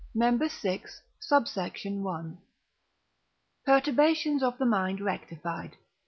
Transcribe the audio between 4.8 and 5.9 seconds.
rectified.